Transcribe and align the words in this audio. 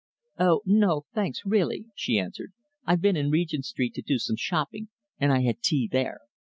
"Oh, 0.39 0.61
no, 0.65 1.03
thanks, 1.13 1.41
really," 1.45 1.85
she 1.93 2.17
answered. 2.17 2.53
"I've 2.85 3.01
been 3.01 3.15
in 3.15 3.29
Regent 3.29 3.65
Street 3.65 3.93
to 3.93 4.01
do 4.01 4.17
some 4.17 4.35
shopping, 4.35 4.87
and 5.19 5.31
I 5.31 5.41
had 5.43 5.61
tea 5.61 5.87
there. 5.91 6.21